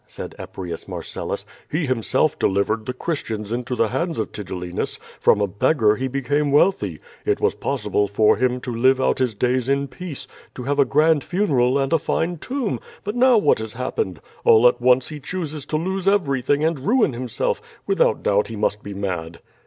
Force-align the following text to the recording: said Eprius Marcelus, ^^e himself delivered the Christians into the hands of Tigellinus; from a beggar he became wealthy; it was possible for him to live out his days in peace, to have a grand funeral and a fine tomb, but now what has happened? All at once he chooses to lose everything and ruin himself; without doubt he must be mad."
said 0.07 0.33
Eprius 0.39 0.87
Marcelus, 0.87 1.45
^^e 1.71 1.85
himself 1.85 2.39
delivered 2.39 2.87
the 2.87 2.93
Christians 2.93 3.51
into 3.51 3.75
the 3.75 3.89
hands 3.89 4.17
of 4.17 4.31
Tigellinus; 4.31 4.97
from 5.19 5.39
a 5.39 5.45
beggar 5.45 5.95
he 5.95 6.07
became 6.07 6.51
wealthy; 6.51 6.99
it 7.23 7.39
was 7.39 7.53
possible 7.53 8.07
for 8.07 8.35
him 8.37 8.59
to 8.61 8.73
live 8.75 8.99
out 8.99 9.19
his 9.19 9.35
days 9.35 9.69
in 9.69 9.87
peace, 9.87 10.27
to 10.55 10.63
have 10.63 10.79
a 10.79 10.85
grand 10.85 11.23
funeral 11.23 11.77
and 11.77 11.93
a 11.93 11.99
fine 11.99 12.39
tomb, 12.39 12.79
but 13.03 13.15
now 13.15 13.37
what 13.37 13.59
has 13.59 13.73
happened? 13.73 14.19
All 14.43 14.67
at 14.67 14.81
once 14.81 15.09
he 15.09 15.19
chooses 15.19 15.65
to 15.67 15.77
lose 15.77 16.07
everything 16.07 16.63
and 16.63 16.79
ruin 16.79 17.13
himself; 17.13 17.61
without 17.85 18.23
doubt 18.23 18.47
he 18.47 18.55
must 18.55 18.81
be 18.81 18.95
mad." 18.95 19.39